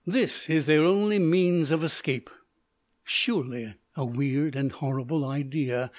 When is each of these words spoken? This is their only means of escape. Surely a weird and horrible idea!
This 0.07 0.49
is 0.49 0.65
their 0.65 0.83
only 0.83 1.19
means 1.19 1.69
of 1.69 1.83
escape. 1.83 2.31
Surely 3.03 3.75
a 3.95 4.03
weird 4.03 4.55
and 4.55 4.71
horrible 4.71 5.23
idea! 5.23 5.89